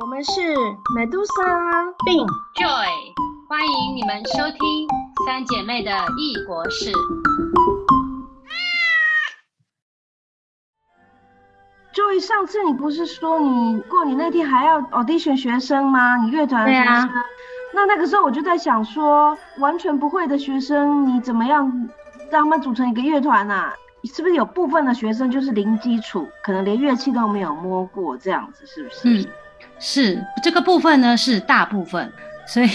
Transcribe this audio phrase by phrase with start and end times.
[0.00, 0.40] 我们是
[0.96, 2.88] Medusa、并 Joy，
[3.48, 4.88] 欢迎你们收听
[5.26, 6.92] 三姐妹的异国事。
[11.92, 16.16] Joy，上次你不是说你过年那天还要 audition 学生吗？
[16.18, 17.10] 你乐团的学生。
[17.72, 21.88] 那那个时候我就在想说，完全不会的学生，你怎么样
[22.30, 23.74] 让他们组成一个乐团啊？
[24.04, 29.08] 是不是有部分的学生就是零基础，可能连乐器都没有摸过，这样子是不是？
[29.08, 29.26] 嗯，
[29.78, 32.12] 是这个部分呢是大部分，
[32.46, 32.68] 所以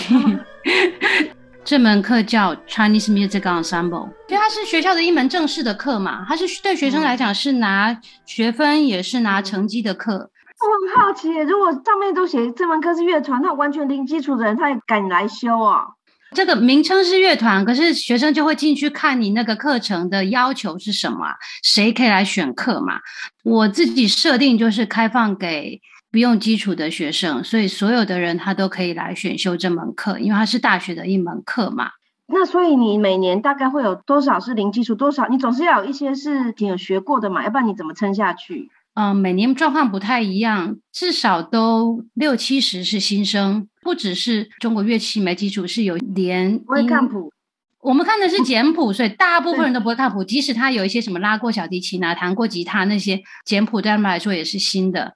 [1.64, 10.30] 这门课叫 Chinese Music Ensemble，因为它是学校的一门正式的课嘛，它是对学生来讲是拿学分也是拿成绩的课。
[10.58, 15.86] 我很好奇，如果上面都写这门课是乐团，那完全零基础的人他也敢来修啊？
[16.34, 23.00] 这个名称是乐团，可是学生就会进去看你那个课程的要求是什么啊，谁可以来选课嘛？
[23.44, 25.82] 我自己设定就是开放给
[26.16, 31.90] 不用基础的学生，所以所有的人他都可以来选修这门课，因为它是大学的一门课嘛。
[32.28, 38.70] 那所以你每年大概会有多少是零基础，多少你总是要有一些是你有学过的嘛，要不然你怎么撑下去？
[38.94, 47.30] 嗯，每年状况不太一样，至少都六七十是新生，不只是中国乐器没基础，是有连不会看谱，
[47.82, 50.24] 我们看的是 简谱，所以大部分人都不会看谱。
[50.24, 55.16] 即使他有一些什么拉过小提琴啊、弹过吉他那些简谱，对他们来说也是新的。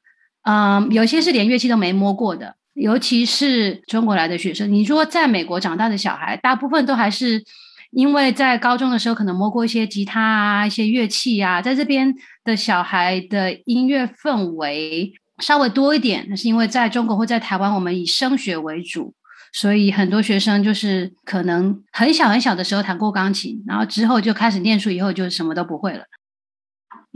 [0.49, 4.71] 嗯，有些是连乐器都没摸过的，尤其是中国来的学生。
[4.71, 7.43] 你说在美国长大的小孩，大部分都还是
[7.91, 19.13] 因为在高中的时候可能摸过一些吉他啊、一些乐器啊，在这边的小孩的音乐氛围稍微多一点，那是因为在中国或在台湾，我们以升学为主。
[19.53, 26.03] 所以很多学生就是可能很小很小的时候弹过钢琴，然后之后就开始念书，以后就什么都不会了。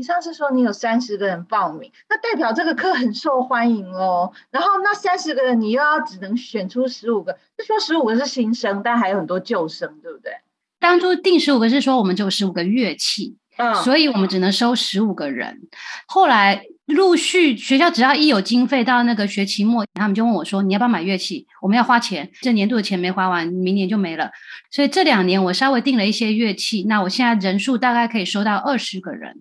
[0.03, 4.31] 上次说你有三十个人报名，那代表这个课很受欢迎哦。
[4.51, 10.33] 然后那三十个人，你又要只能选出十五个，就说十五个是新生，但还有很多旧生，对不对？
[10.79, 15.61] 当初定十五个是说我们只有十五个乐器，嗯所以我们只能收十五个人。
[16.07, 21.47] 后来陆续学校只要一有经费，到那个学期末，他们就问我说：“你要不要买乐器？
[21.61, 24.29] 我们要花钱，这年度的钱没花完，明年就没了。”
[24.69, 29.33] 所以这两年我稍微订了一些乐器，那我现在人数大概可以收到二十个人，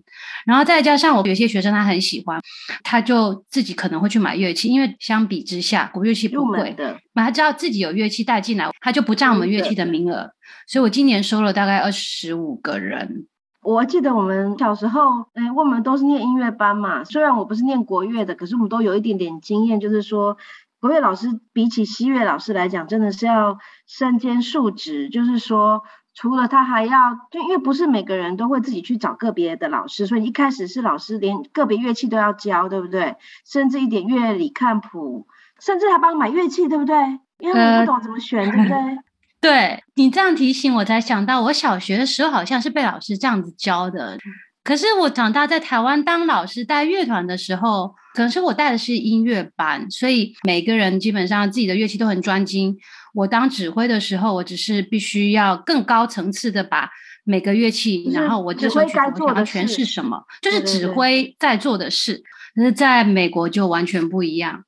[0.45, 2.39] 然后再加上我有些学生他很喜欢，
[2.83, 6.97] 他就自己可能会去买乐器，因为相比之下古乐器不贵，的。
[7.13, 10.31] 那他知道自己有乐器带进来，他就不占我们乐器的名额，
[10.67, 13.25] 所以我今年收了大概二十五个人。
[13.63, 17.03] 我记得我们小时候，哎，我们都是念音乐班嘛。
[17.03, 20.37] 虽然我不是念国乐的，可是我们都有一点点经验，就是说，
[20.79, 23.57] 国乐老师比起西乐老师来讲，真的是要
[23.87, 25.09] 身兼数职。
[25.09, 33.15] 就是说，除了他还要，就因为不是每个人都会自己去找个别的老师，所以一开始是老师连个别乐器都要教，对不对？
[33.45, 35.27] 甚至一点乐理看谱，
[35.59, 36.95] 甚至还帮买乐器，对不对？
[37.39, 38.99] 因为他们呃不懂怎么选，对不对？
[39.43, 44.17] 对你这样提醒，我才想到，我小学的时候好像是被老师这样子教的。
[44.63, 52.77] 可是我长大在台湾当老师带乐团的时候，可能是我带的是音乐班，所以每个人基本上自己的乐器都很专精。
[53.13, 56.89] 我当指挥的时候，我只是必须要更高层次的把
[57.25, 62.23] 每个乐器，然后我这指挥首曲我该做的想要诠释什么，就是指挥在做的事。
[62.55, 64.63] 可是在美国就完全不一样。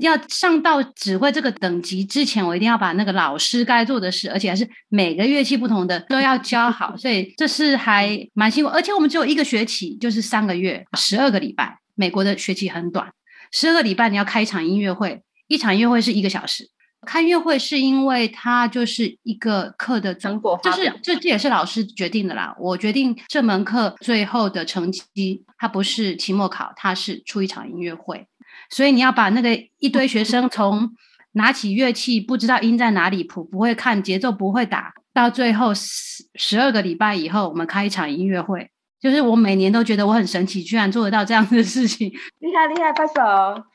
[0.00, 8.70] 要上到指挥这个等级之前，我一定要把那个老师该做的事，而且还是每个乐器不同的都要教好，所以这是还蛮辛苦。
[8.70, 11.78] 而且我们只有一个学期，就是三个月，十二个礼拜。
[11.98, 13.10] 美国的学期很短，
[13.50, 16.68] 十二个礼拜你要开一场音乐会，一场音乐会是一个小时。
[17.06, 22.54] 开音乐会是因为它就是一个课的成果就是这这也是老师决定的啦。
[22.58, 28.26] 我决定这门课最后的成绩，它不是期末考，它是出一场音乐会。
[28.70, 30.90] 所以你要把那个一堆学生从
[31.32, 38.70] 拿起乐器不知道音在哪里，谱不会看，节奏不会打，到最后十十二个礼拜以后，我们开一场音乐会。
[38.98, 42.08] 就是我每年都觉得我很神奇，居然做得到这样子的事情。
[42.08, 43.22] 厉 害厉害，拍手！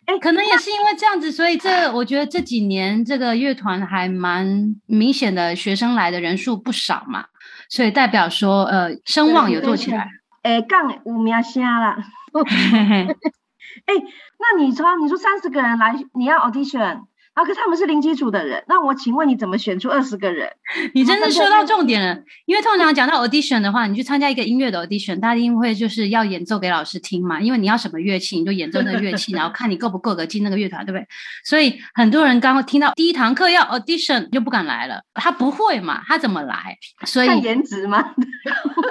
[0.06, 7.26] 哎，可能也是因为这样子，所以这我觉得这几年这个乐团还蛮明显的，学生来的人数不少嘛，
[7.70, 10.10] 所以代表说呃声望有做起来。
[10.42, 11.96] 哎，杠有名声啦。
[13.86, 13.94] 哎，
[14.40, 20.50] 那你说你说三十个人来，你要 audition，然后可是他们是零基础的人，那我请问你怎么选出二十个人？
[20.94, 31.08] 你真的说到重点了，因为通常讲到 audition 的话，你去参加一个音乐的 audition，大家一定会就是要演奏给老师听嘛，因为你要什么乐器，你就演奏那个乐器， 然后看你够不够格进那个乐团，对不对？
[31.46, 36.78] 所以很多人刚刚听到第一堂课要 audition 就不敢来了，他不会嘛，他怎么来？
[37.06, 38.04] 所以看颜值吗？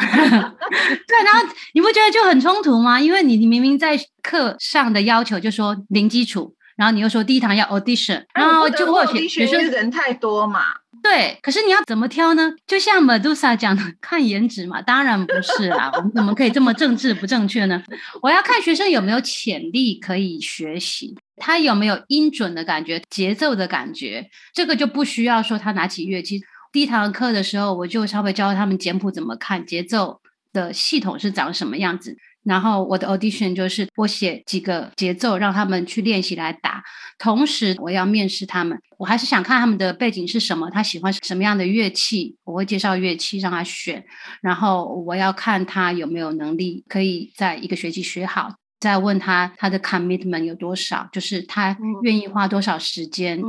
[0.00, 2.98] 对，然后你不觉得就很冲突吗？
[2.98, 10.62] 因为你你明明在课上的要求就说零基础，然后你又说第一堂要 audition，然哎后就会有学学生人太多嘛，
[11.02, 12.54] 对，可是你要怎么挑呢？
[12.66, 15.90] 就像 Medusa 讲的， 看颜值嘛，当然不是啊。
[15.98, 17.82] 我们怎么可以这么政治不正确呢？
[18.22, 26.40] 我要看学生有没有潜力可以学习，他有没有音准的感觉、节奏的感觉，这个就不需要说他拿起乐器。
[26.72, 32.16] 第一堂课的时候，我就稍微教他们简谱怎么看，节奏的系统是长什么样子。
[32.44, 36.82] 然后我的 audition 就是我写几个节奏让他们去练习来打，
[37.18, 44.04] 同时我要面试他们，我还是想看他们的背景是什么，他喜欢什么样的乐器，我会介绍乐器让他选，
[44.40, 53.38] 然后我要看他有没有能力可以在一个学期学好，再问他他的 commitment 有多少，就是他愿意花多少时间。
[53.38, 53.44] 嗯，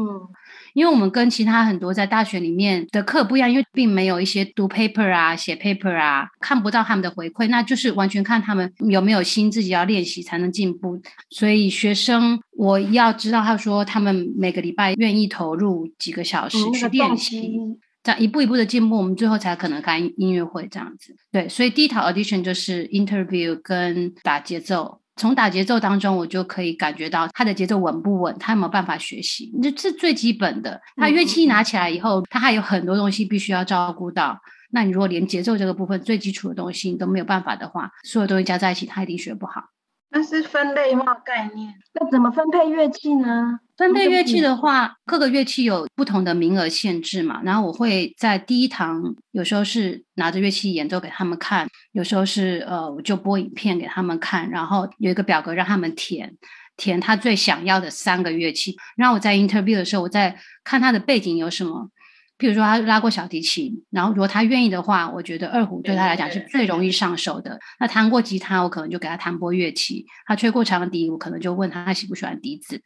[0.73, 11.01] 因为我们跟其他很多在大学里面的课不一样，因为并没有一些读 paper 啊、写 paper 啊，看不到他们的回馈，那就是完全看他们有没有心，自己要练习才能进步。
[11.29, 17.41] 所以学生我要知道，他说他们每个礼拜愿意投入几个小时去练习。
[17.41, 17.59] 机，
[18.03, 21.15] 这样一步一步的进步，我们最后才可能开音乐会这样子。
[21.31, 25.00] 对，所以第一套 audition 就是 interview 跟打节奏。
[25.21, 30.81] 从打节奏当中，我就可以感觉到他的节奏稳不稳，他有没有办法学习，这是最基本的。
[30.95, 34.35] 他乐器拿起来以后，他还有很多东西必须要照顾到。
[34.71, 39.61] 那你如果连节奏这个部分最基础的东西你都没有办法的话，所有东西加在一起，他一定学不好。
[40.13, 41.15] 那是分类吗？
[41.25, 41.73] 概念？
[41.93, 43.59] 那怎么分配乐器呢？
[43.77, 47.41] 分配乐器的的话，各个乐器有不同的名额限制嘛。
[47.43, 56.35] 然后我会在第一堂，有时候是拿着乐器演奏给他们看，有时候是呃，我就播影片给他们看，然后有一个表格让他们填，
[56.75, 58.75] 填他最想要的三个乐器。
[58.97, 61.89] 然后我在 interview 的时候，我在看他的背景有什么。
[62.41, 67.59] 譬如说他拉过小提琴，然后如果他愿意的话，我觉得二胡对他来讲是最容易上手的。
[67.79, 72.81] 那弹过吉他，我可能就给他弹拨乐器；他吹过长笛，我可能就问他他喜不喜欢笛子。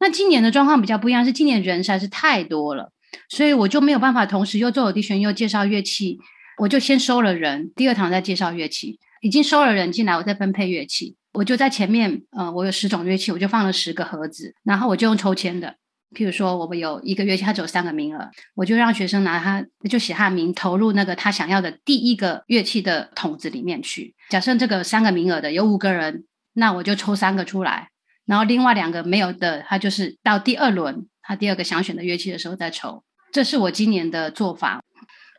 [0.00, 2.92] 那今年的状况比较不一样，是今年人实在是太多了，
[3.28, 6.18] 所以我就没有办法同时又做有地旋又介绍乐器，
[6.56, 15.76] 我就先收了人，第二堂再介绍乐器，已经收了人进来，我再分配乐器，我就在前面，呃，我有十种乐器，我就放了十个盒子，然后我就用抽签的。
[16.14, 24.14] 譬如说，我们有一个乐器，它只有三个名额，我就让学生拿他就写他的名，投入那个他想要的第一个乐器的桶子里面去。
[24.30, 26.24] 假设这个三个名额的有五个人，
[26.54, 27.88] 那我就抽三个出来，
[28.24, 33.02] 然后另外两个没有的，他就是到第二轮他第二个想选的乐器的时候再抽。
[33.32, 34.80] 这是我今年的做法。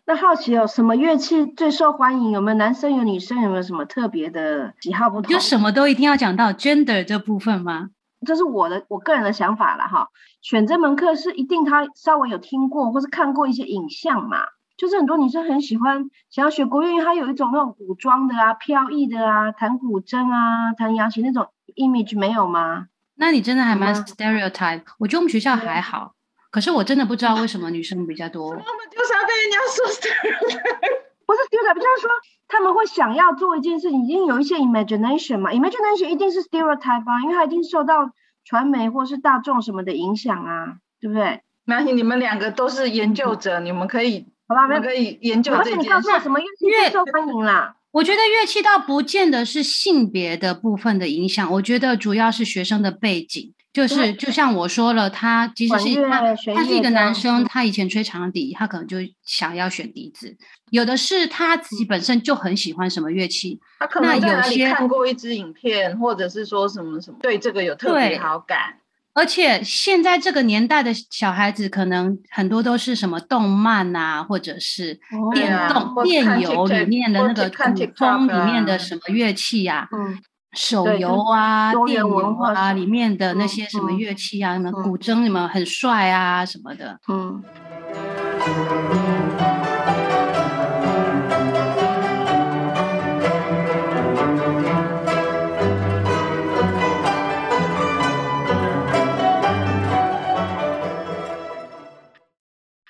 [0.07, 2.30] 那好奇哦，什么乐器最受欢迎？
[2.30, 3.42] 有没有男生有女生？
[3.42, 5.33] 有没有什么特别的喜好不同？
[5.33, 7.89] 就什么都一定要讲到 gender 这部分吗？
[8.25, 10.10] 这是我的我个人的想法了哈。
[10.42, 14.39] 选这门课是一定他稍微有听过或是看过一些影像嘛，
[14.77, 22.88] 就是很多女生很喜欢想要学国乐，因为它有一种那种古装的啊、飘逸的啊、弹古筝啊、弹扬琴那种 image 没有吗？
[23.16, 24.83] 那你真的还蛮 stereotype。
[25.00, 26.13] 我觉得我们学校还好，
[26.51, 28.50] 可是我真的不知道为什么女生比较多。
[28.51, 31.05] 我们就是要被人家说 stereotype。
[31.25, 32.10] 不是 stereotype，就是说
[32.48, 38.12] 他们会想要做一件事情，已经有一些 imagination 嘛，imagination 一定是 stereotype 啊，因为它一定受到
[38.44, 41.42] 传媒或是大众什么的影响啊，对不对？
[41.66, 46.12] 没关系，你们两个都是研究者，你们可以，好吧，没你们可以研究而这件事且你告诉。
[46.12, 47.75] 我什么乐器最受欢迎啦？
[47.92, 53.54] 我觉得乐器倒不见得是性别的部分的影响，我觉得主要是学生的背景。
[53.75, 60.38] 就是就像我说了，他即使管乐是他他是一个男生，嗯他以前吹长笛，他可能就想要选笛子。
[60.70, 63.60] 有的是他自己本身就很喜欢什么乐器，
[64.01, 68.77] 那有些看过一支影片，或者是说什么什么，对这个有特别好感。
[69.13, 77.55] 而且现在这个年代的小孩子，可能很多都是什么动漫啊，或者是哦电动、电游里面的那个古
[77.98, 80.17] 风里面啊的什么乐器呀、嗯，
[80.56, 86.98] 手游啊、电影啊，里面的那嗯些什么嗯乐器啊，什么嗯古筝什么很帅啊什么的。
[87.10, 87.44] 嗯，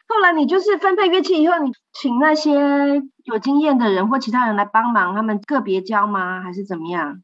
[0.08, 2.52] 后来你就是分配乐器以后，你请那些
[3.24, 6.42] 有经验的人或其他人来帮忙，他们个别教吗？
[6.42, 7.22] 还是怎么样？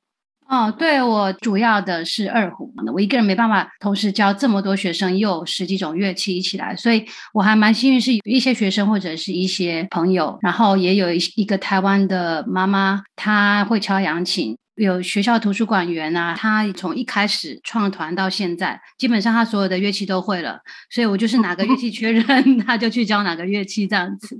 [0.52, 14.58] 哦，对我主要的是二胡，我一个人没办法同时教这么多学生，又有十几种乐器一起来，所以我还蛮幸运，是有一些学生或者是一些朋友，然后也有一一个台湾的妈妈，她会敲扬琴。
[14.76, 24.38] 有学校图书馆员啊，她从一开始创团到现在，基本上她所有的乐器都会了，所以我就是哪个乐器缺人， 她就去教哪个乐器这样子。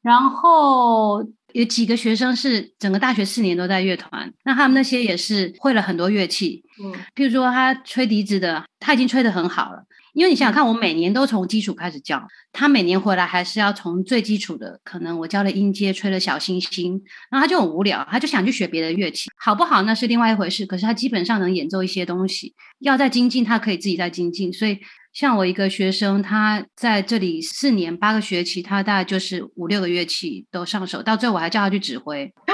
[0.00, 1.22] 然后
[1.54, 9.84] 有几个学生是整个大学四年都在乐团，那他们那些也是会了很多乐器，嗯，譬如说他吹笛子的，他已经吹得很好了。
[10.14, 12.20] 因为你想想看，我每年都从基础开始教
[12.52, 20.66] 他，每年回来还是要从最基础的，可能我教了音阶，吹了小星星，然后他就很无聊，他就想去学别的乐器，好不好那是另外一回事。
[20.66, 24.52] 可是他基本上能演奏一些东西，要在精进，他可以自己在精进。
[24.52, 24.78] 所以
[25.14, 32.34] 像我一个学生，他在这里四年八个学期，他大概就是五六个乐器都上手，到最后我还叫他去指挥。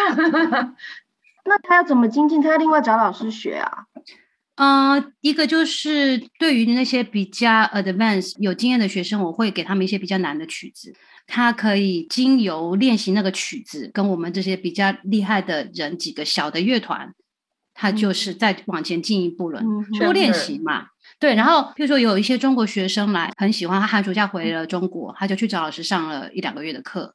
[1.47, 2.43] 那他要怎么精进？
[2.43, 3.87] 他要另外找老师学啊？
[4.57, 10.93] 嗯，一个就是对于那些比较 advanced 有经验的学生，我会给他们一些比较难的曲子，
[11.27, 17.15] 他可以经由练习那个曲子，跟我们这些比较厉害的人几个小的乐团，
[17.73, 19.63] 他就是再往前进一步了，
[19.99, 20.89] 多练习嘛。
[21.21, 27.15] 对，然后譬如说有一些中国学生来，很喜欢，他寒暑假回了中国，他就去找老师上了一两个月的课。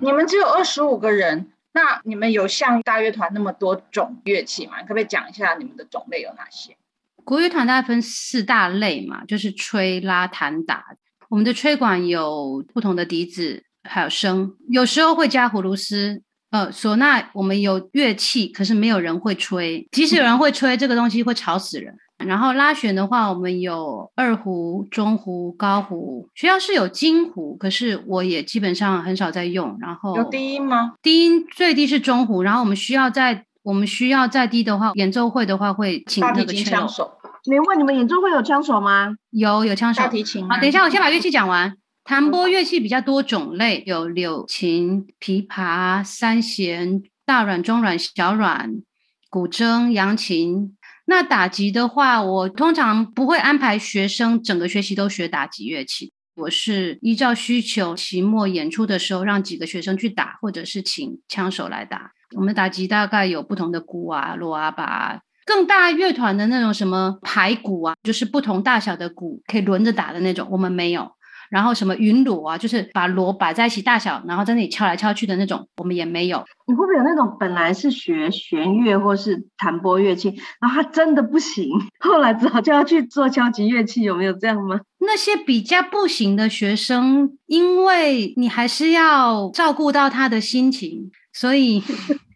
[0.00, 1.50] 你们只有二十五个人。
[1.74, 4.80] 那你们有像大乐团那么多种乐器吗？
[4.80, 6.76] 可不可以讲一下你们的种类有哪些？
[7.24, 10.86] 国乐团大概分四大类嘛，就是吹、拉、弹、打。
[11.28, 16.22] 我们的吹管有不同的笛子，还有笙，有时候会加葫芦丝。
[16.50, 19.86] 呃，唢呐我们有乐器，可是没有人会吹。
[19.92, 21.94] 即使有人会吹，这个东西会吵死人。
[22.18, 26.28] 然后拉弦的话，我们有二胡、中胡、高胡。
[26.34, 29.76] 学校是有金胡，可是我也基本上很少在用。
[29.80, 30.94] 然后有低音吗？
[31.00, 32.42] 低音最低是中胡。
[32.42, 37.12] 然后我们需要在我们需要再低的话，演奏会的话会请那个枪手。
[37.48, 39.14] 你问你们演奏会有枪手吗？
[39.30, 40.02] 有有枪手。
[40.02, 40.48] 大提琴。
[40.48, 41.74] 好，等一下，我先把乐器讲完。
[42.02, 48.82] 弹拨乐器比较多种类，有柳琴、琵琶、三弦、大阮、中阮、小阮、
[49.30, 50.74] 古筝、扬琴。
[51.10, 56.12] 那打击的话，我通常不会安排学生整个学期都学打击乐器。
[56.36, 62.10] 我是依照需求，期末演出的时候让几个学生去打，或者是请枪手来打。
[62.36, 71.10] 我们打击大概有不同的鼓啊、锣啊、把更大乐团的那种什么排鼓啊，就是不同大小的鼓可以轮着打的那种，我们没有。
[71.50, 76.44] 然后什么云锣啊，就是把锣摆在一起大小，然后在那里敲来敲去的那种，我们也没有。
[76.66, 80.28] 你会不会有那种本来是学弦乐或是弹拨乐器，
[80.60, 84.80] 然后他真的不行，后来只好就要去做敲击乐器，有没有这样吗？
[84.98, 91.82] 那些比较不行的学生，因为你还是要照顾到他的心情，所以。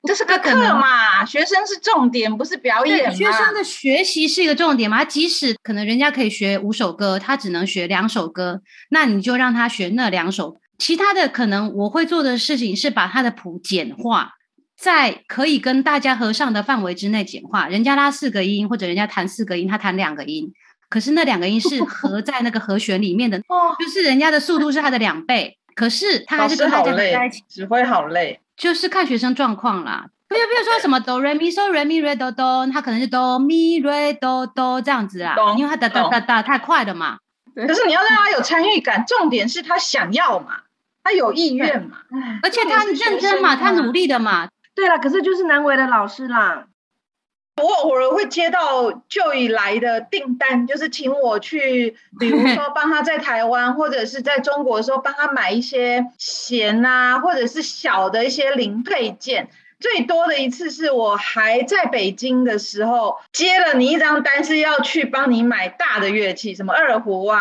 [0.05, 5.05] 这是个课嘛，学生是重点，不是表演学生的学习是一个重点嘛？
[5.05, 10.57] 即使可能人家可以学五首歌，他只能学两首歌，那你就让他学那两首。
[10.79, 14.33] 其他的可能我会做的事情是把他的谱简化，
[14.77, 17.69] 在可以跟大家合唱的范围之内简化。
[17.69, 20.53] 人家拉四个音，或者人家弹四个音，他弹两个音，
[20.89, 27.45] 可是那两个音是合 在那个和弦里面的，就是人家的速度是他的两倍，可是他还是跟大家在一起。
[27.49, 28.41] 指挥好累。
[28.63, 37.19] 就是看学生状况啦，比如比如说什么哆瑞咪嗦瑞咪瑞哆哆，他可能是哆咪瑞哆哆这样子啊，因为他哒哒哒哒太快了嘛。
[37.57, 40.61] 可是你要让他有参与感，重点是他想要嘛，
[41.03, 41.97] 他有意愿嘛，
[42.45, 44.49] 而且他认真嘛，他努力的嘛。
[44.77, 46.67] 对了，可是就是难为的老师啦。
[47.57, 59.49] 我偶尔会接到就以来的订单，就是请我去，比如说帮他在台湾或者是在中国的时候帮他买一些弦啊，或者是小的一些零配件。
[59.79, 67.41] 最多的一次是我还在北京的时候接了你一张单，是要去帮你买大的乐器，什么二胡啊、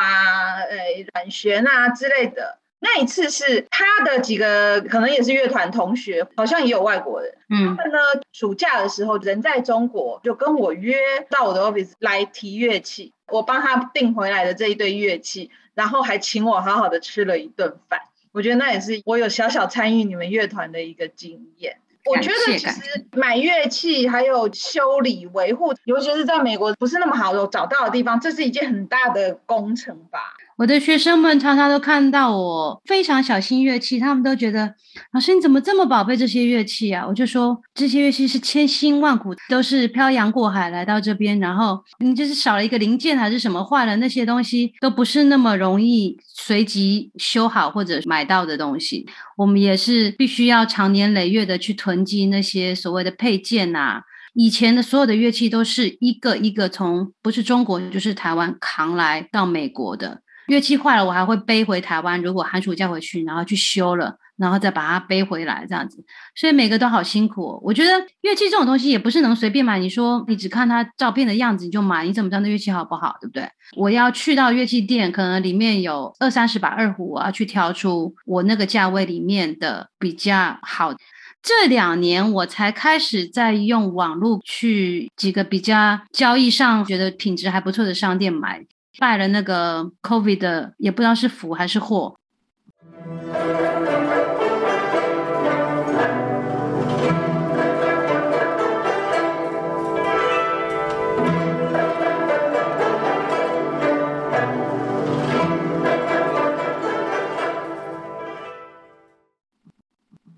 [0.58, 0.78] 呃
[1.14, 2.58] 软弦啊之类的。
[2.84, 7.32] 那一次是他的几个可能也是乐团同学，好像也有外国人。
[7.48, 8.00] 嗯，他们呢
[8.34, 10.98] 暑假的时候人在中国，就跟我约
[11.30, 18.02] 到我的 office 来提乐器，我帮他订回来的这一对乐器，然后还请我好好的吃了一顿饭。
[18.32, 21.78] 我觉得那也是我有小小参与你们乐团的一个经验。
[22.06, 30.34] 我觉得其实买乐器还有修理维护，尤其是在美国不是那么好有找到的地方，这是一件很大的工程吧。
[30.62, 34.72] 我的学生们常常都看到我非常小心乐器，他们都觉得
[35.12, 37.04] 老师你怎么这么宝贝这些乐器啊？
[37.08, 49.08] 我就说这些乐器是千辛万苦，都是漂洋过海来到这边，然后你就是少了一个零件还是什么坏了，那些东西都不是那么容易随即修好或者买到的东西。
[49.36, 54.04] 我们也是必须要长年累月的去囤积那些所谓的配件呐。
[54.36, 60.22] 以前的所有的乐器都是一个一个从不是中国就是台湾扛来到美国的。
[60.52, 62.22] 乐器坏了，我还会背回台湾。
[62.22, 66.04] 如果寒暑假回去，然后去修了，然后再把它背回来，这样子。
[66.36, 67.58] 所以每个都好辛苦。
[67.64, 69.80] 我觉得乐器这种东西也不是能随便买。
[69.80, 73.16] 你说你只看它照片的样子你就买，你怎么知道那乐器好不好？
[73.22, 73.48] 对不对？
[73.78, 80.94] 我要去到乐器店，可能里面有二三十把二胡，我要去挑出我那个价位里面的比较好。
[81.42, 88.64] 这两年我才开始在用网络去几个比较交易上觉得品质还不错的商店买，
[89.00, 92.18] 拜了那个 COVID 的，也不知道是福还是祸。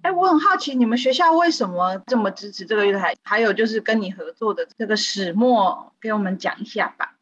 [0.03, 3.13] 哎，我很好奇，你们学校为什么这么支持这个乐团？
[3.23, 7.12] 还有就是跟你合作的这个始末，给我们讲一下吧。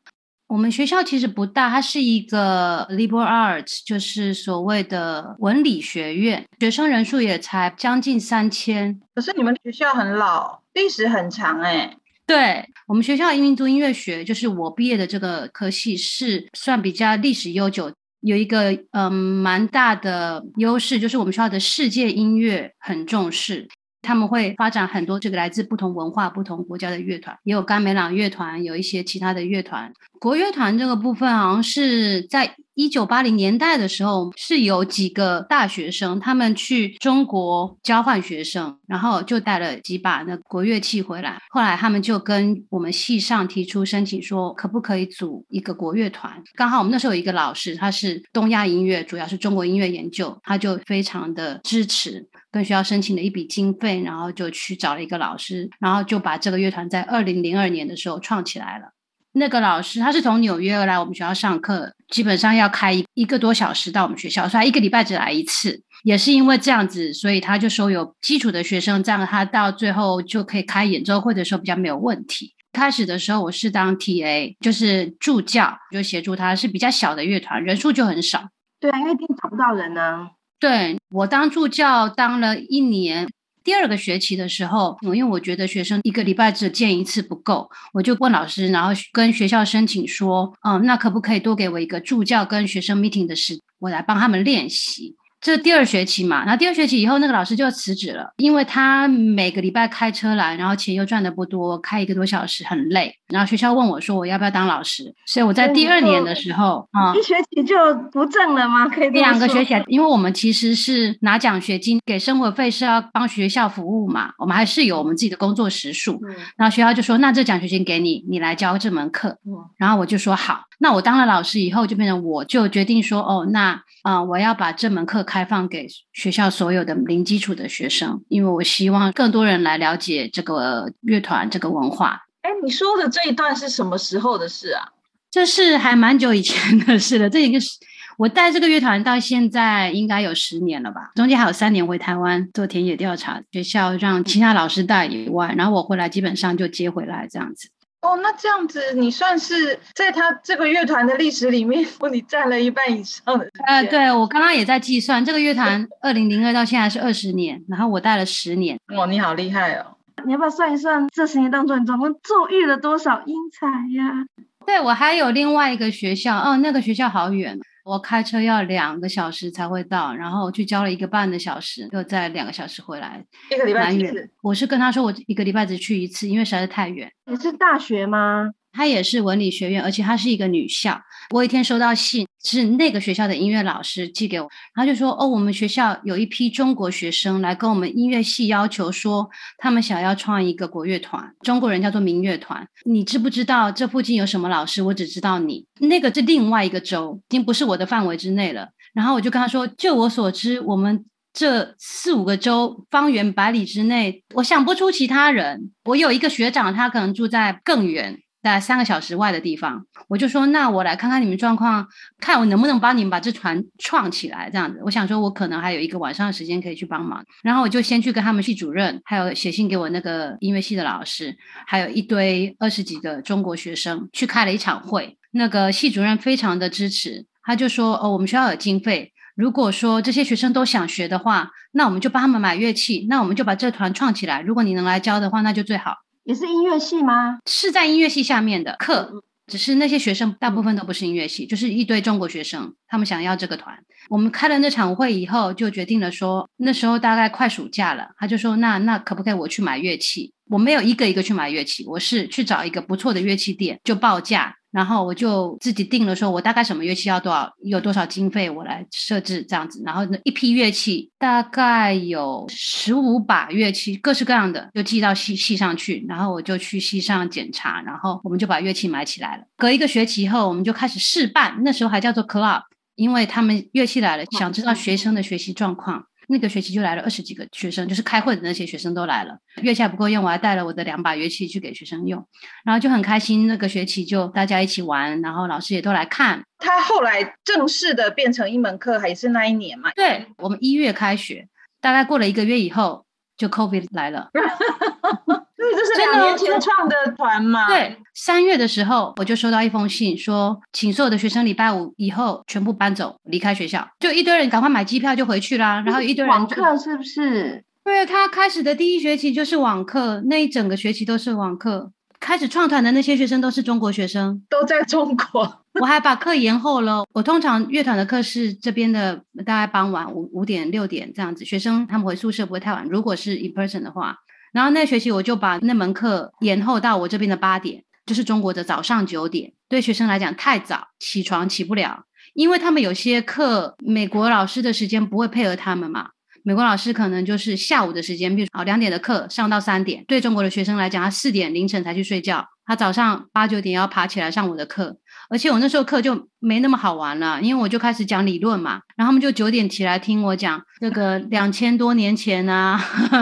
[0.52, 9.00] 我们学校其实不大，它是一个 liberal arts，就是所谓的文理学院，学生人数也才将近三千。
[9.16, 11.96] 可是你们学校很老，历史很长哎。
[12.28, 17.90] 对我们学校民族音乐学，就是我毕业的这个科系，是算比较历史悠久。
[18.20, 23.70] 有一个嗯蛮大的优势，就是我们学校的世界音乐很重视，
[24.02, 29.94] 他们会发展很多这个来自不同文化、不同国家的乐团，也有甘美朗乐团，有一些其他的乐团。
[30.20, 41.38] 国乐团这个部分，好像是在一九八零年代的时候，是有几个大学生他们去中国交换学生，然后就带了几把那国乐器回来。
[41.50, 46.42] 后来他们就跟我们系上提出申请，说可不可以组一个国乐团？
[46.56, 58.94] 刚好我们那时候有一个老师，他是东亚音乐，主要是中国音乐研究，他就非常的支持，跟学校申请了一笔经费，然后就去找了一个老师，然后就把这个乐团在二零零二年的时候创起来了。
[59.34, 65.82] 那个老师他是从纽约来我们学校上课，基本上要开一一个多小时到我们学校，所以他一个礼拜只来一次。
[66.04, 72.54] 也是因为这样子，所以他就说有基础的学生，这样他到最后就可以开演奏会的时候比较没有问题。
[72.74, 78.50] 开始的时候我是当 TA，就是助教，就协助他，是比较小的乐团，人数就很少。
[78.80, 80.28] 对啊，因为店找不到人呢。
[80.60, 83.28] 对我当助教当了一年。
[83.64, 95.16] 第二个学期的时候，因为我觉得学生一个礼拜只见一次不够，我就问老师，然后跟学校申请说，嗯，那可不可以多给我一个助教跟学生 meeting 的时，我来帮他们练习。
[95.42, 103.16] 这第二学期嘛，然后第二学期以后，那个老师就辞职了，因为他每个礼拜开车来，然后钱又赚的不多，开一个多小时很累。
[103.28, 105.14] 然后学校问我说，我要不要当老师？
[105.26, 107.76] 所以我在第二年的时候啊，一学期就
[108.12, 108.88] 不挣了吗？
[108.88, 116.22] 可以两个学期，因为我们其实是拿奖学金给生活费，是要帮学校服务嘛，我们还是有我们自己的工作时数。
[116.56, 119.38] 然后学校就说，那这奖学金给你，你来教这门课。
[119.78, 120.66] 然后我就说好。
[120.82, 132.24] 那我当了老师以后，就变成我就决定说，哦，那啊，我要把这门课开放给学校所有的零基础的学生，因为我希望更多人来了解这个乐团这个文化。
[132.42, 134.90] 哎，你说的这一段是什么时候的事啊？
[135.30, 137.30] 这是还蛮久以前的事了。
[137.30, 137.70] 这一个是
[138.18, 141.12] 我带这个乐团到现在应该有十年了吧？
[141.14, 147.70] 中间还有三年回台湾做田野调查，学校让其他老师带以外，然后我回来基本上就接回来这样子。
[148.02, 153.48] 哦，那这样子你算是在他这个乐团的历史里面， 你占了一半以上的。
[153.68, 158.80] 呃，对我刚刚也在计算，这个乐团二零零二到现在是二十年，然后我带了十年。
[158.96, 159.98] 哇，你好厉害哦！
[160.26, 164.26] 你要不要算一算这十年当中你总共奏育了多少英才呀？
[164.66, 167.60] 对我还有另外一个学校，哦，那个学校好远。
[167.84, 174.30] 我开车要两个小时才会到，然后去教了一个半的小时，又再两个小时回来，一个礼拜一次。
[174.42, 177.12] 我是跟他说，我一个礼拜只去一次，因为实在是太远。
[177.26, 178.52] 你是大学吗？
[178.72, 181.02] 她也是文理学院，而且她是一个女校。
[181.32, 192.68] 我一天收到信，是那个学校的音乐老师寄给我，他就说：“哦，我们学校有一批中国学生来跟我们音乐系要求说，他们想要创一个国乐团，中国人叫做民乐团。
[192.84, 194.82] 你知不知道这附近有什么老师？
[194.84, 198.68] 我只知道你那个是另外一个州，已经不是我的范围之内了。
[198.94, 205.72] 然后我就跟他说：，就我所知，我们这四五个州方圆百里之内，我想不出其他人。
[205.86, 211.88] 我有一个学长，他可能住在更远。”在三个小时外的地方，我就说，那我来看看你们状况，
[212.20, 214.50] 看我能不能帮你们把这团创起来。
[214.52, 217.24] 这样子，我想说，我可能还有一个晚上的时间可以去帮忙。
[217.44, 225.18] 然后我就先去跟他们系主任，还有写信给我那个音乐系的老师，还有一堆二十几个中国学生去开了一场会。
[225.34, 234.42] 那个系主任非常的支持，他就说，哦，我们学校有经费，如果说这些学生都想学的话，那我们就帮他们买乐器，那我们就把这团创起来。
[234.42, 235.98] 如果你能来教的话，那就最好。
[236.24, 237.40] 也是音乐系吗？
[237.46, 243.76] 是在音乐系下面的课，只是那些学生大部分都不是音乐系，就是一堆中国学生，他们想要这个团。
[244.10, 250.34] 我们开了那场会以后，就决定了说，那时候大概快暑假了，他就说，那那可不可以我去买乐器？
[250.50, 259.82] 我没有一个一个去买乐器，我是去找一个不错的乐器店，就报价然后我就自己定了，说我大概什么乐器要多少，有多少经费我来设置这样子。
[259.86, 266.06] 然后那一批乐器大概有十五把乐器，各式各样的，就寄到系系上去。
[266.08, 269.44] 然后我就去系上检查，然后我们就把乐器买起来了。
[269.58, 272.62] 隔一个学期后，我们就开始试办，那时候还叫做 club，
[272.96, 276.06] 因为他们乐器来了，想知道学生的学习状况。
[276.32, 279.38] 那个学期就来了二十几个学生，就是开会的那些学生都来了。
[279.62, 282.26] 乐器还不够用，我还带了我的两把乐器去给学生用，
[282.64, 283.48] 然后就很开心。
[283.48, 286.42] 那个学期就大家一起玩，然后老师也都来看。
[286.58, 289.92] 他后来正式的变成一门课，还是那一年嘛？
[289.96, 291.48] 对，我们一月开学，
[291.82, 294.30] 大概过了一个月以后，就 COVID 来了。
[295.72, 297.68] 对，这是两年前创的团嘛。
[297.68, 303.88] 对，三月的时候我就收到一封信，说请所有的学生礼拜五以后全部搬走，离开学校。
[304.00, 305.82] 就一堆人赶快买机票就回去啦。
[305.86, 307.64] 然后一堆人网课是不是？
[307.84, 311.92] 对，他开始的第一学期就是网课，那一整个学期都是网课。
[312.20, 315.62] 开始创团的那些学生都是中国学生，都在中国。
[315.82, 317.04] 我还把课延后了。
[317.14, 322.86] 我通常乐团的课是这边的大概傍晚五五点六点这样子，学生他们回宿舍不会太晚。
[322.86, 324.18] 如果是 in person 的话。
[324.52, 329.54] 然后那学期我就把那门课延后到我这边的八点，就是中国的早上九点。
[329.70, 336.10] 对学生来讲太早，起床起不了，因为他们有些课美国老师的时间不会配合他们嘛。
[336.44, 340.04] 美国老师可能就是下午的时间，比如啊两点的课上到三点。
[340.08, 344.98] 对中国的学生来讲，他四点凌晨才去睡觉，他早上八九点要爬起来上我的课。
[345.32, 352.78] 而且我那时候课就没那么好玩了，因为我就开始讲理论嘛，然后他们就九点起来听我讲这个 两千多年前啊，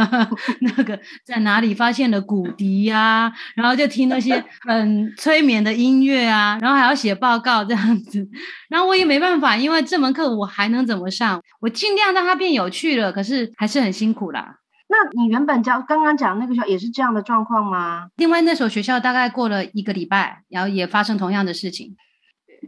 [0.62, 8.28] 那个在哪里发现了骨笛呀，然后就听那些 很催眠的音乐啊，然后还要写报告这样子，
[8.70, 11.40] 然后我也没办法，因为这门课我还能怎么上？
[11.62, 14.56] 我尽量让它变有趣了，可是还是很辛苦啦。
[14.92, 18.10] 那你原本教刚刚讲那个学校也是这样的状况吗？
[18.16, 21.96] 另外那所学校大概过了一个礼拜，然后也发生同样的事情。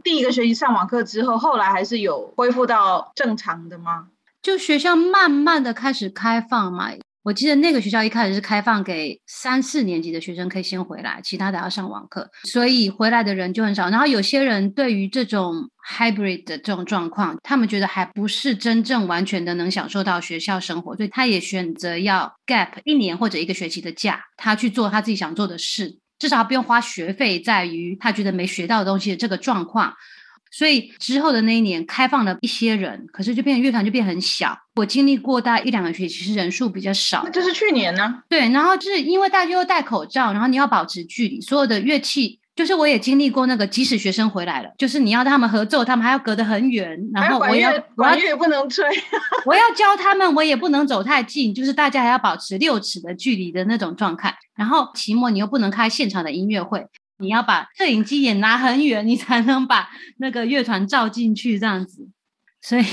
[0.04, 4.06] 第一个学期上网课之后，后来还是有恢复到正常的吗？
[4.40, 6.90] 就学校慢慢的开始开放嘛。
[7.22, 13.88] 我记得那个学校一开始是开放给三四年级的学生可以先回来，其他的要上网课，所以回来的人就很少。
[13.90, 29.94] 然后有些人对于这种 hybrid 的这种状况，他们觉得还不是真正完全的能享受到学校生活，所以他也选择要 gap 一年或者一个学期的假，他去做他自己想做的事，至少不用花学费，在于他觉得没学到的东西的这个状况。
[30.52, 34.56] 所以之后的那一年开放了一些人，可是就变乐团就变很小。
[34.76, 37.22] 我经历过大概一两个学期，其实人数比较少。
[37.24, 38.22] 那就是去年呢？
[38.28, 48.84] 对，然后就是因为大家又戴口罩，然后你要保持距离，所有的乐器就是我也经历过那个，即使学生回来了，就是你要他们合奏，他们还要隔得很远，然后我要管乐不能吹，
[49.46, 54.34] 我要教他们，我也不能走太近，就是大家还要保持六尺的距离的那种状态。
[54.54, 56.84] 然后期末你又不能开现场的音乐会。
[57.22, 62.10] 你要把摄影机也拿很远，你才能把那个乐团照进去，这样子。
[62.60, 62.84] 所以，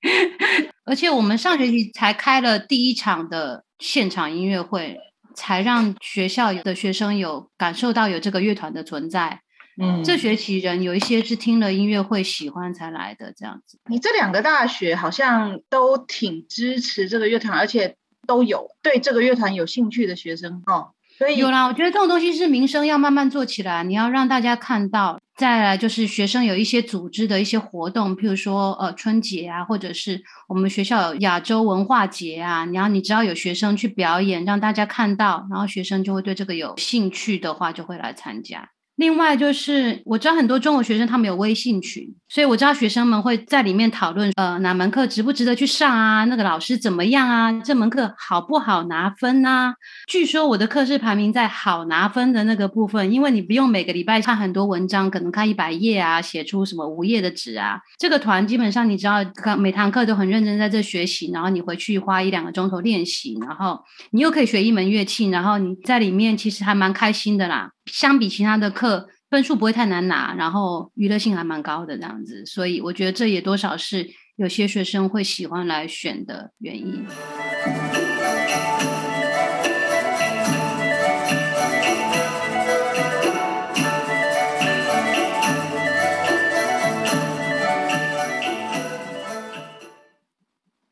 [0.84, 4.98] 而且我们上学期才开了第一场的现场音乐会，
[5.34, 9.40] 才让学校的学生有感受到有这个乐团的存在。
[9.78, 13.78] 嗯，这学期人有一些是听了音乐会喜欢才来的，这样子。
[13.90, 20.92] 你这两个大学好像都挺支持这个乐团，而且都有对这个乐团有兴趣的学生哦。
[21.18, 25.18] 所以有啦，我觉得这种东西是民生要慢慢做起来，你要让大家看到。
[25.36, 38.70] 再来就是学生有一些组织的一些活动，譬如说呃春节啊，或者是我们学校有亚洲文化节啊，然后你只要有学生去表演，让大家看到，然后学生就会对这个有兴趣的话，就会来参加。
[38.96, 46.24] 另外就是，我知道很多中国学生他们有微信群，所以我知道学生们会在里面讨论，呃，哪门课值不值得去上啊？
[46.24, 47.52] 那个老师怎么样啊？
[47.62, 49.74] 这门课好不好拿分啊？
[50.08, 57.78] 据说我的课是排名在好拿分的那个部分，因为你不用每个礼拜看很多文章，可能看一百页啊，写出什么五页的纸啊。
[57.98, 59.18] 这个团基本上你只要
[59.58, 63.78] 每堂课都很认真在这学习，然后你回去花一两个钟头练习，然后
[64.12, 67.72] 你又可以学一门乐器，然后你在里面其实还蛮开心的啦。
[67.86, 77.06] 相比其他的课，分数不会太难拿，然后娱乐性还蛮高的这样子，所以我觉得这也多少是有些学生会喜欢来选的原因。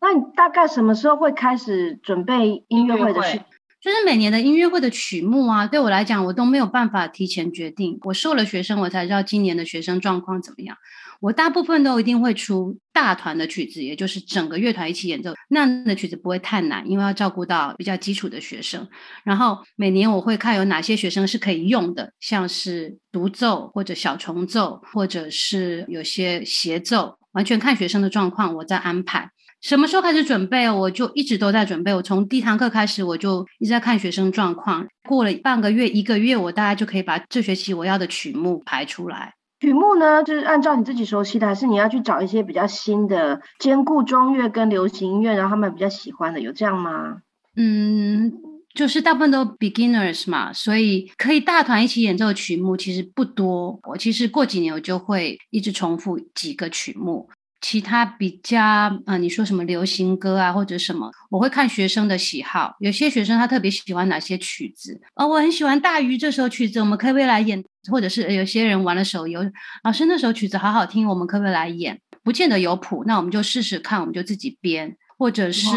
[0.00, 3.40] 那你大概什么时候会开始准备音乐会的事？
[3.84, 7.98] 就是每年的音乐会的曲目啊，对我来讲，我都没有办法提前决定。
[8.04, 10.74] 我收了学生，我才知道今年的学生状况怎么样。
[11.20, 18.88] 我大部分都一定会出大团的曲子，也就是整个乐团一起演奏，那样的曲子不会太难，因为要照顾到比较基础的学生。
[19.22, 29.28] 然后每年我会看有哪些学生是可以用的，像是独奏或者小重奏，或者是有些协奏，完全看学生的状况，我再安排。
[29.64, 30.70] 什么时候开始准备？
[30.70, 31.94] 我就一直都在准备。
[31.94, 34.86] 我从第一堂课开始，我就一直在看学生状况。
[35.08, 39.32] 过了半个月、一个月，我大概就可以把这学期我要的曲目排出来。
[39.60, 47.22] 曲目呢，就是按照你自己熟悉的，还是你要去找一些比较新的，兼顾中乐跟流行音乐，然后他们比较喜欢的，有这样吗？
[47.56, 48.30] 嗯，
[48.74, 53.80] 就是大部分都 beginners 嘛，所以可以大团一起演奏的曲目其实不多。
[53.88, 57.30] 我其实过几年我就会一直重复几个曲目。
[57.66, 58.60] 其他比较，
[59.06, 62.76] 呃，你说什么流行歌啊，或者什么，我会看学生的喜好。
[62.78, 67.64] 有些学生他特别喜欢哪些曲子，哦，我很喜欢大鱼这首曲子，我们可不可以来演？
[67.90, 69.40] 或者是有些人玩了手游，
[69.82, 71.98] 老师那首曲子好好听，我们可不可以来演？
[72.22, 74.98] 不见得有谱，那我们就试试看，我们就自己编。
[75.16, 75.70] 或者是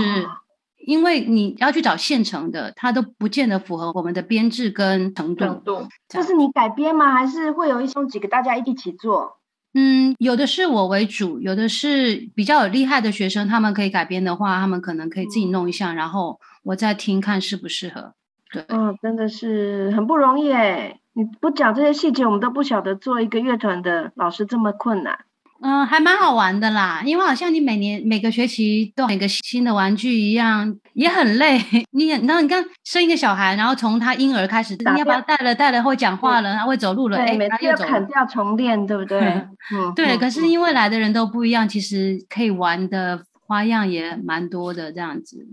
[0.85, 5.63] 因为你要去找现成的，它都不见得符合我们的编制跟程度。
[6.09, 7.13] 就是你改编吗？
[7.13, 9.36] 还是会有一种几个大家一起做？
[9.79, 18.15] 嗯，有的是我为主，有的是比较有厉害的学生，他们可以改编的话，他们可能可以自己弄一下，然后我再听看适不适合。
[18.51, 25.19] 对，嗯，真的是很不容易哎，你不讲这些细节，我们都不晓得做一个乐团的老师这么困难。
[25.61, 31.61] 嗯，还蛮好玩的啦，因为好像你每年每个学期都一个新的玩具一样，也很累。
[31.93, 39.19] 你然后你看生一个小孩，然后从他婴儿开始，你要把他带了带了会讲话了，他会走路了，哎，每次要砍掉重练，对不对？
[39.19, 40.17] 嗯，对。
[40.17, 45.45] 可是因为来的人都不一样，其实可以玩的花样也蛮多的，这样子。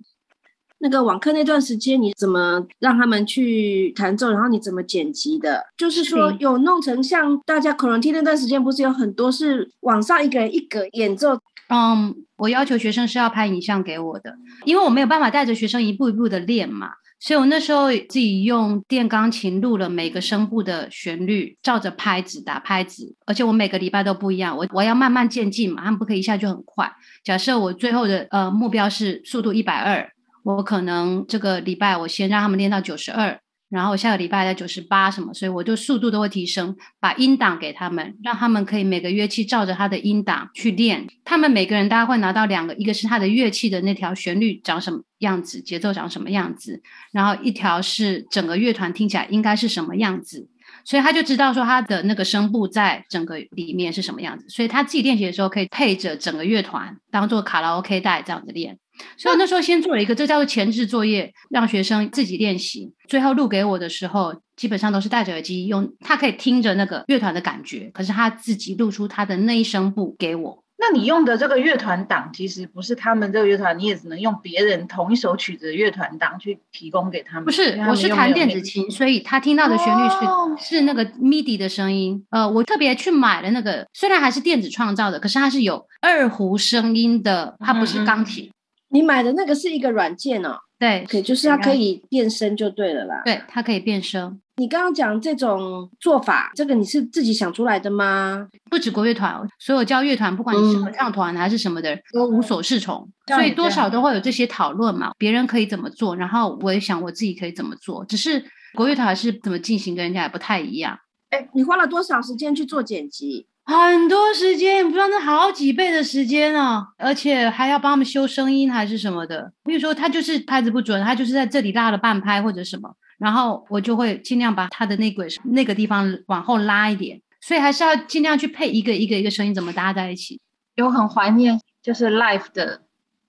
[0.78, 4.30] 那个网课那段时间，你怎么让他们去弹奏？
[4.30, 5.66] 然后你怎么剪辑的？
[5.76, 11.38] 就是说有弄成像大家可能听那段时间，不是有很多是网上一个人一个演奏？
[11.68, 26.92] 嗯，我要求学生是要拍影像给我的，因为我没有办法带着学生一步一步的练嘛，所以我那时候自己用电钢琴录了每个声部的旋律，照着拍子打拍子，而且我每个礼拜都不一样，我我要慢慢渐进嘛，他们不可以一下就很快。
[27.22, 30.10] 假设我最后的呃目标是速度一百二。
[30.44, 33.40] 我可能这个礼拜我先让他们练到九十二，
[33.74, 41.04] 然后下个礼拜在九十八什么，所以我就速度都会提升，把音档给他们，让他们可以每个乐器照着他的音档去练。
[41.24, 50.48] 他们每个人大家会拿到两个，一个是他的乐器的那条旋律长什么样子，节奏长什么样子，然后一条是整个乐团听起来应该是什么样子，
[50.84, 58.78] 所以他就知道说他的那个声部在整个里面是什么样子，所以他自己练习的时候可以配着整个乐团当做卡拉 OK 带这样子练。
[59.16, 62.92] 所以那时候先做了一个，这叫做前置作业，让学生自己练习。
[63.08, 70.64] 最后录给我的时候，基本上都是戴着耳机，用他可以听着那个乐团的感觉，可是他自己录出他的那一声部给我。
[70.76, 77.44] 那你用的这个乐团档，其实不是他们这个乐团，你也只能用别人同一首曲子的乐团档去提供给他们。
[77.44, 82.26] 不是，我是弹电子琴，所以他听到的旋律是是那个 MIDI 的声音。
[82.30, 88.50] 呃，我特别去买了那个，虽然还是电子创造的，可是它是有二胡声音的，它不是钢琴。
[88.94, 93.22] 你买的那个是一个软件哦，对，可就是它可以变声就对了啦。
[93.24, 94.40] 对，它可以变声。
[94.54, 98.46] 你刚刚讲这种做法，这个你是自己想出来的吗？
[98.70, 105.10] 不止国乐团，所有教乐团，不管你是合唱团还是什么的，都无所适从，所以多少都会有这些讨论嘛。
[105.18, 108.44] 别人可以怎么做，然后我也想我自己可以怎么做，只是
[108.76, 110.96] 国乐团是怎么进行，跟人家也不太一样。
[111.30, 113.48] 哎，你花了多少时间去做剪辑？
[113.66, 119.52] 很多时间，不知道那好几倍的时间哦，而且还要帮他们修声音还是什么的。
[119.64, 127.22] 比如说他就是拍子不准，他就是在这里拉了半拍或者什么，然后我就会尽量把他的内轨那个地方往后拉一点。
[127.40, 130.40] 所以还是要尽量去配一个一个一个声音怎么搭在一起。
[130.74, 132.82] 有很怀念就是 live 的，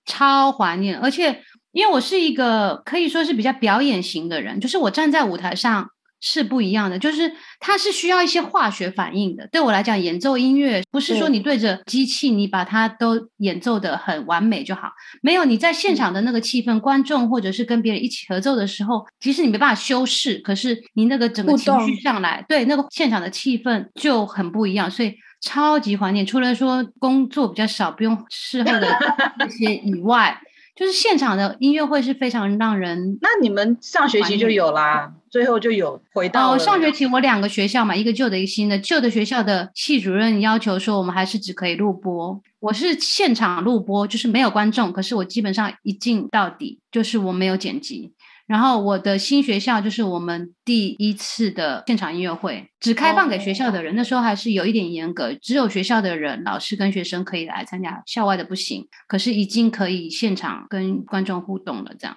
[0.04, 0.98] 超怀念。
[0.98, 5.90] 而且因为我是一个可以说是比较表演型的人，就是我站在舞台上。
[6.20, 9.46] 是不一样的，就是它是需要一些化学反应的。
[9.52, 14.90] 对我来讲，演奏音乐不是说你对着机器，你把它都演奏的很完美就好。
[15.22, 24.90] 没有你在现场的那个气氛，观众或者是跟别人一起合奏的时候，其实你没办法修饰，可是你那个整个情绪上来，对那个现场的气氛就很不一样。
[24.90, 28.98] 所以超级怀念，除了说工作比较少，不用事后的
[29.38, 30.40] 那些以外。
[30.76, 33.18] 就是现场的音乐会是非常让人。
[33.22, 36.52] 那你们上学期就有啦，最后就有回到。
[36.52, 38.78] 哦，上学期我两个学校嘛，一个旧的，一个新的。
[38.78, 42.38] 旧的学校的系主任要求说，我们还是只可以录播。
[42.60, 48.12] 我是现场录播，就是没有观众，可是我基本上一进到底，就是我没有剪辑。
[48.46, 53.96] 然后我的新学校就是我们第一次的现场音乐会，只开放给学校的人。
[53.96, 58.86] 那时候还是有一点严格，只有学校的人、老师跟学生可以来参加，校外的不行。
[59.08, 62.16] 可是已经可以现场跟观众互动了，这样。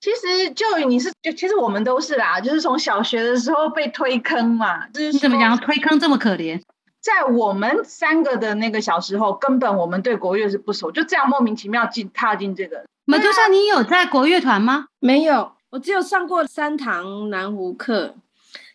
[0.00, 4.88] 其实就你是就其实我们都是啦，就是从小学的时候被推坑嘛。
[4.88, 6.58] 就是你怎么讲推坑这么可怜？
[7.02, 12.84] 在我们三个的那个小时候，根本我们对国乐是不熟，就这样莫名其妙进踏进这个。
[13.10, 14.86] 马杜莎，你有在国乐团吗？
[15.00, 18.14] 没有，我只有上过三堂南湖课。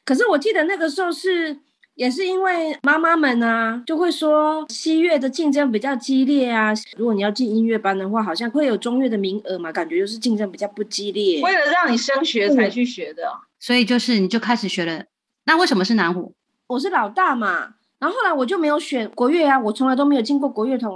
[0.04, 1.60] 可是我记得那个时候是。
[1.95, 6.74] 也是因为妈妈们啊，就会说西乐的竞争比较激烈啊。
[6.98, 11.41] 如果你要进音乐班的话，好像会有中乐的名额嘛，感觉就是竞争比较不激烈。
[11.41, 15.06] 为了让你升学才去学的，所以就是你就开始学了。
[15.45, 16.34] 那为什么是南湖？
[16.67, 20.91] 我是老大嘛，然后后来我就没有选国乐啊，我从来都没有进过国乐团。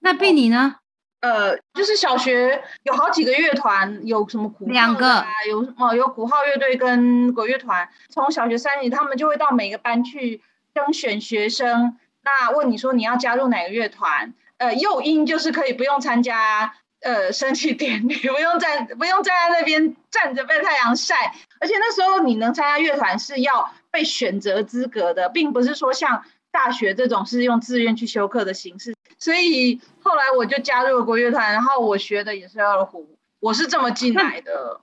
[0.00, 0.74] 那贝你呢？
[1.20, 7.88] 呃，就是小学有好几个乐团，有什么鼓两个，有什么有鼓号乐队跟国乐团。
[8.08, 10.42] 从小学三年级，他们就会到每个班去
[10.74, 14.34] 征选学生，那问你说你要加入哪个乐团？
[14.58, 26.22] 呃，诱因就是可以不用参加呃升旗典礼， 不用站不用站在那边站着被太阳晒，而且那时候你能参加乐团是要被选择资格的，并不是说像。
[26.52, 34.80] 大学这种是用自愿去修课的形式，所以后来我就加入了国乐团，然后我学的也是二胡，我是这么进来的。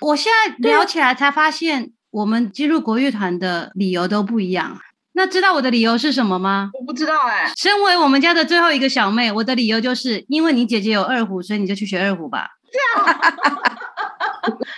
[0.00, 4.78] 我现在聊起来才发现，我们进入国乐团的理由都不一样。
[5.16, 6.70] 那知道我的理由是什么吗？
[6.72, 7.52] 我不知道哎。
[7.56, 12.48] 身为我们家的最后一个小妹，我的理由就是因为你姐姐有二胡，所以你就去学二胡吧。
[12.72, 13.32] 这样，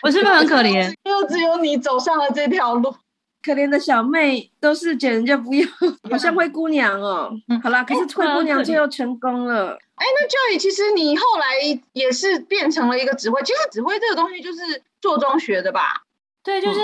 [0.03, 0.93] 我是不是很可怜？
[1.05, 2.95] 就只有你走上了这条路。
[3.47, 5.65] 可怜的小妹都是捡人家不要，
[6.11, 7.31] 好像灰姑娘哦。
[7.63, 9.79] 好啦，可是灰姑娘最后成功了。
[9.95, 13.41] 哎，那 Joy，其实你后来也是变成了一个指挥。
[13.43, 16.03] 其实指挥这个东西就是做中学的吧？
[16.43, 16.81] 对，就是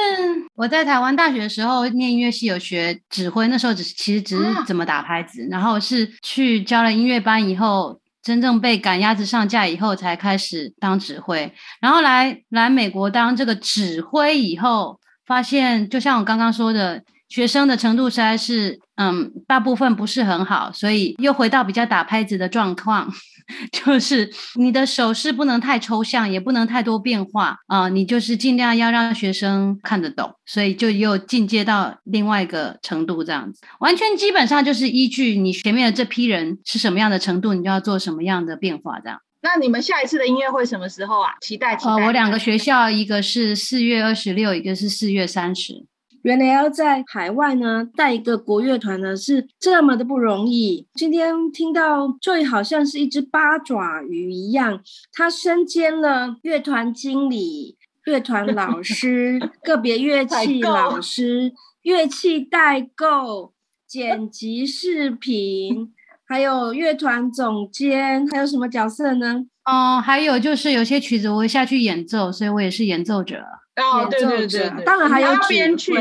[0.54, 15.00] 我在台湾大学的时候念音乐系有学指挥，那时候只是其实只是怎么打拍子，然后是去教了音乐班以后，真正被赶鸭子上架以后才开始当指挥，然后来来美国当这个指挥以后。
[15.32, 23.10] 发现，就像我刚刚说的，学生的程度实在是，嗯，大部分不是很好，所以又回到比较打拍子的状况，
[23.72, 39.18] 就是你的手势不能太抽象，也不能太多变化啊，你就是尽量要让学生看得懂，所以就又进阶到另外一个程度，这样子，完全基本上就是依据你前面的这批人是什么样的程度，你就要做什么样的变化，这样。
[39.42, 41.32] 那你们下一次的音乐会什么时候啊？
[41.40, 41.92] 期待期待。
[41.92, 45.84] 我两个学校，一个是四月二十六，一个是四月三十。
[46.22, 50.86] 原来要在海外呢带一个国乐团呢是这么的不容易。
[50.94, 54.80] 今天听到 Joy 好像是一只八爪鱼一样，
[55.12, 61.52] 他身兼了乐团经理、乐团老师、 个别乐器老师、
[61.82, 63.52] 乐器代购、
[63.88, 65.92] 剪辑视频。
[66.32, 69.44] 还有乐团总监，还有什么角色呢？
[69.66, 73.36] 哦，还有就是有些曲子我会下去演奏，所以我也是演奏者。
[73.76, 75.92] 哦，对对对，当然还要编曲，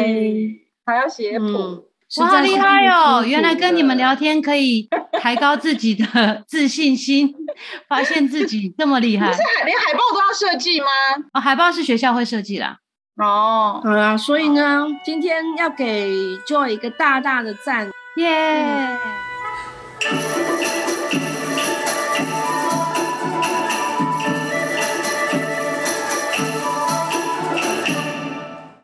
[0.85, 1.89] 还要写谱，
[2.21, 3.25] 哇，好厉害哦！
[3.27, 4.87] 原来跟你们聊天可以
[5.19, 7.35] 抬高自己的自信心，
[7.89, 9.27] 发现自己这么厉害。
[9.27, 10.87] 不是连海报都要设计吗？
[11.33, 12.77] 哦，海报是学校会设计啦。
[13.17, 16.09] 哦，好啦，所以呢，今天要给
[16.47, 18.97] Joy 一个大大的赞，耶
[20.03, 20.50] Thank you.